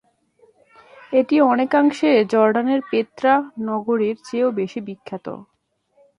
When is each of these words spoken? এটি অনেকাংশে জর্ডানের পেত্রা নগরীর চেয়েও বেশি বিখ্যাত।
এটি 1.13 1.35
অনেকাংশে 1.51 2.11
জর্ডানের 2.31 2.81
পেত্রা 2.91 3.33
নগরীর 3.61 4.15
চেয়েও 4.27 4.49
বেশি 4.59 4.79
বিখ্যাত। 4.87 5.27